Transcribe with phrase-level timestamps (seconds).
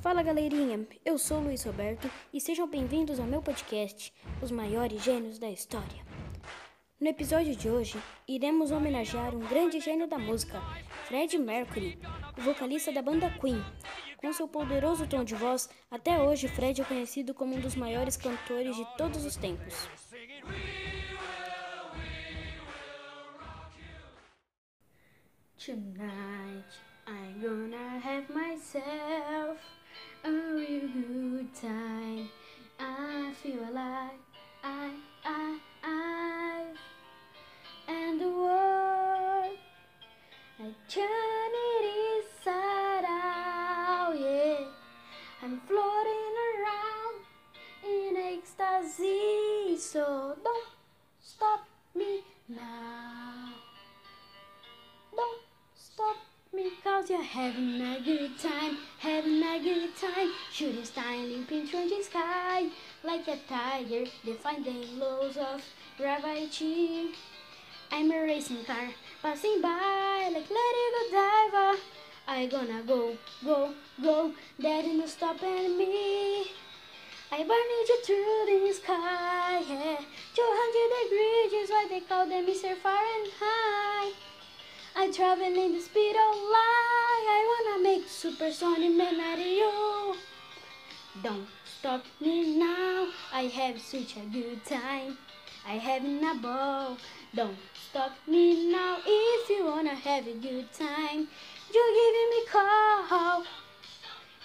[0.00, 4.10] Fala galerinha, eu sou o Luiz Roberto e sejam bem-vindos ao meu podcast,
[4.40, 6.02] Os Maiores Gênios da História.
[6.98, 10.58] No episódio de hoje, iremos homenagear um grande gênio da música,
[11.04, 11.98] Fred Mercury,
[12.38, 13.62] o vocalista da banda Queen.
[14.16, 18.16] Com seu poderoso tom de voz, até hoje Fred é conhecido como um dos maiores
[18.16, 19.86] cantores de todos os tempos.
[25.58, 29.60] Tonight I'm gonna have myself
[30.86, 32.28] good time.
[32.78, 34.12] I feel alive,
[34.64, 34.90] I,
[35.24, 36.64] I, I,
[37.88, 39.56] and the world
[40.58, 44.66] I turn it inside out, yeah.
[45.42, 47.16] I'm floating around
[47.84, 50.68] in ecstasy, so don't
[51.20, 53.54] stop me now.
[55.16, 55.40] Don't
[55.74, 56.16] stop
[56.52, 59.49] me cause you're having a good time, having a
[60.00, 60.32] time.
[60.50, 61.12] Shooting star
[61.46, 62.68] pink orange sky,
[63.04, 65.62] like a tiger, defying laws of
[65.98, 67.10] gravity.
[67.92, 68.88] I'm a racing car
[69.22, 71.78] passing by like let it go diver.
[72.26, 76.46] I gonna go, go, go, there ain't no stopping me.
[77.32, 80.00] I burn you through the sky, yeah.
[80.34, 82.74] 200 degrees is why they call them Mr.
[82.76, 83.29] Fahrenheit.
[85.02, 87.26] I travel in the speed of light.
[87.36, 90.14] I wanna make supersonic man out of you.
[91.22, 93.08] Don't stop me now.
[93.32, 95.16] I have such a good time.
[95.66, 96.98] I having a ball.
[97.34, 97.56] Don't
[97.88, 98.98] stop me now.
[99.06, 101.28] If you wanna have a good time,
[101.72, 103.44] You're giving me call.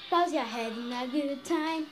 [0.09, 1.87] Cause you're having a good time.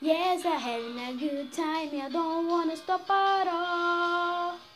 [0.00, 1.90] Yes, I'm having a good time.
[2.06, 4.67] I don't wanna stop at all.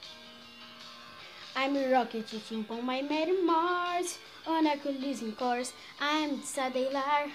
[1.63, 4.19] I'm a rocket teaching on my Mary Mars
[4.49, 5.73] on a collision course.
[6.01, 7.31] I'm satellite.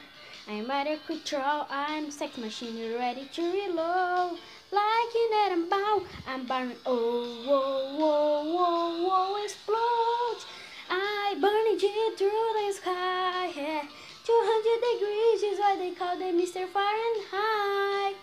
[0.50, 1.66] I'm at a control.
[1.70, 4.38] I'm sex machine ready to reload.
[4.70, 6.76] Like in atom bomb, I'm burning.
[6.86, 10.44] Oh, whoa, whoa, whoa, whoa, explode.
[10.90, 13.48] I burning it through the sky.
[13.56, 13.84] Yeah.
[14.26, 16.68] 200 degrees is why they call them Mr.
[16.68, 18.18] Fahrenheit.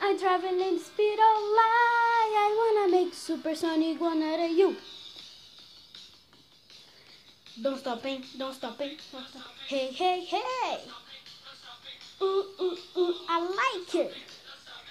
[0.00, 2.32] I'm traveling speed of light.
[2.46, 4.76] I wanna make supersonic one out of you.
[7.60, 8.98] Don't stop it, don't stop it.
[9.66, 10.78] Hey, hey, hey!
[12.22, 14.14] Ooh, ooh, ooh, I like it.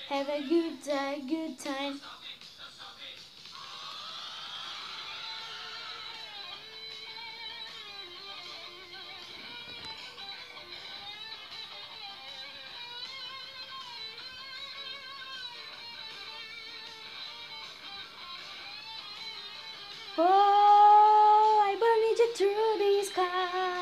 [0.09, 1.99] Have a good time, good time.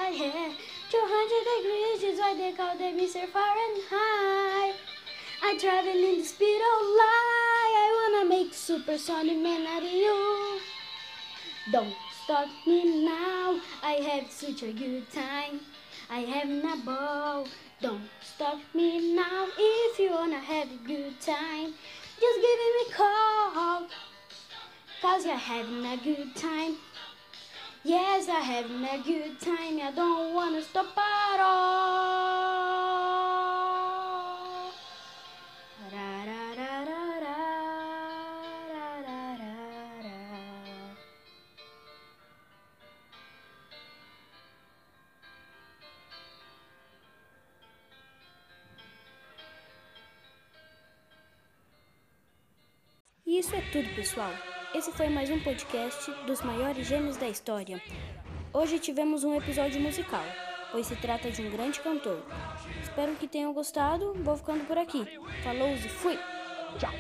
[0.10, 0.26] Sky.
[0.26, 0.52] Yeah.
[0.92, 3.28] 200 degrees is why they call them Mr.
[3.28, 4.76] Fahrenheit.
[5.42, 7.74] I travel in the speed of light.
[7.78, 10.60] I wanna make supersonic man out of you.
[11.72, 11.94] Don't
[12.24, 13.60] stop me now.
[13.84, 15.60] I have such a good time.
[16.10, 17.48] I have a ball.
[17.82, 19.48] Don't stop me now.
[19.58, 21.74] If you wanna have a good time,
[22.20, 23.88] just give me a call.
[25.02, 26.78] Cause you're having a good time.
[27.84, 29.80] Yes, I'm having a good time.
[29.82, 32.30] I don't wanna stop at all.
[35.90, 37.36] Da, da, da, da, da,
[38.74, 40.10] da, da, da.
[53.26, 54.49] E isso é tudo, pessoal.
[54.74, 57.82] Esse foi mais um podcast dos maiores gênios da história.
[58.54, 60.24] Hoje tivemos um episódio musical,
[60.72, 62.24] pois se trata de um grande cantor.
[62.84, 64.14] Espero que tenham gostado.
[64.24, 65.04] Vou ficando por aqui.
[65.44, 66.20] Falou e fui!
[66.78, 66.94] Tchau!